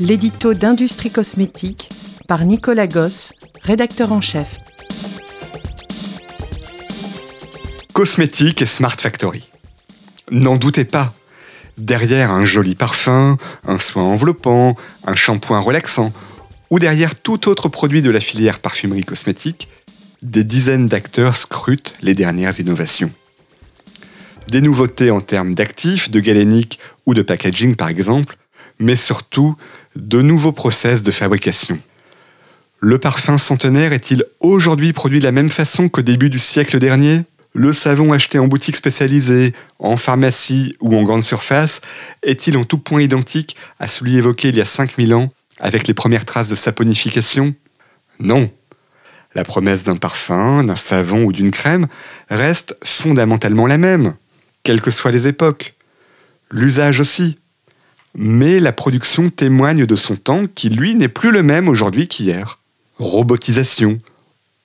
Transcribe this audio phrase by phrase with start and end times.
[0.00, 1.90] l'édito d'Industrie Cosmétique
[2.26, 4.58] par Nicolas Goss, rédacteur en chef.
[7.92, 9.46] Cosmétique et Smart Factory.
[10.30, 11.12] N'en doutez pas,
[11.76, 13.36] derrière un joli parfum,
[13.66, 14.74] un soin enveloppant,
[15.06, 16.12] un shampoing relaxant,
[16.70, 19.68] ou derrière tout autre produit de la filière parfumerie cosmétique,
[20.22, 23.12] des dizaines d'acteurs scrutent les dernières innovations.
[24.48, 28.38] Des nouveautés en termes d'actifs, de galénique ou de packaging par exemple,
[28.80, 29.56] mais surtout
[29.94, 31.78] de nouveaux process de fabrication.
[32.80, 37.24] Le parfum centenaire est-il aujourd'hui produit de la même façon qu'au début du siècle dernier?
[37.52, 41.80] Le savon acheté en boutique spécialisée, en pharmacie ou en grande surface
[42.22, 45.94] est-il en tout point identique à celui évoqué il y a 5000 ans avec les
[45.94, 47.54] premières traces de saponification
[48.18, 48.50] Non.
[49.34, 51.86] La promesse d'un parfum, d'un savon ou d'une crème
[52.30, 54.14] reste fondamentalement la même,
[54.62, 55.74] quelles que soient les époques.
[56.50, 57.38] L'usage aussi.
[58.14, 62.58] Mais la production témoigne de son temps qui, lui, n'est plus le même aujourd'hui qu'hier.
[62.98, 63.98] Robotisation,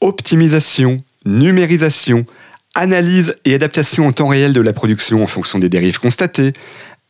[0.00, 2.26] optimisation, numérisation,
[2.74, 6.52] analyse et adaptation en temps réel de la production en fonction des dérives constatées,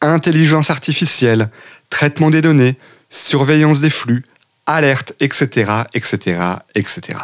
[0.00, 1.50] intelligence artificielle,
[1.88, 2.76] traitement des données,
[3.10, 4.24] surveillance des flux,
[4.66, 6.38] alerte, etc., etc.,
[6.74, 7.18] etc.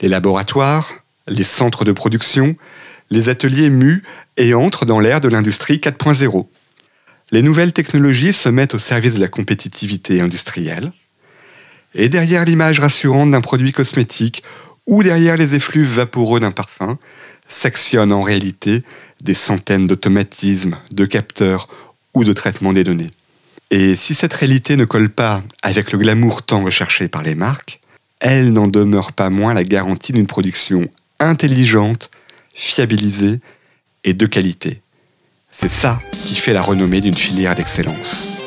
[0.00, 0.90] Les laboratoires,
[1.26, 2.56] les centres de production,
[3.10, 4.02] les ateliers muent
[4.36, 6.46] et entrent dans l'ère de l'industrie 4.0.
[7.32, 10.92] Les nouvelles technologies se mettent au service de la compétitivité industrielle.
[11.94, 14.42] Et derrière l'image rassurante d'un produit cosmétique
[14.86, 16.98] ou derrière les effluves vaporeux d'un parfum,
[17.46, 18.82] s'actionnent en réalité
[19.22, 21.68] des centaines d'automatismes, de capteurs
[22.14, 23.10] ou de traitements des données.
[23.70, 27.80] Et si cette réalité ne colle pas avec le glamour tant recherché par les marques,
[28.18, 30.88] elle n'en demeure pas moins la garantie d'une production
[31.20, 32.10] intelligente,
[32.54, 33.40] fiabilisée
[34.02, 34.82] et de qualité.
[35.52, 38.39] C'est ça qui fait la renommée d'une filière d'excellence.